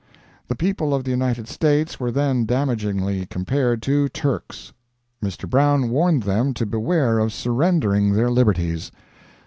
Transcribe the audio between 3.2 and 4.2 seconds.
compared to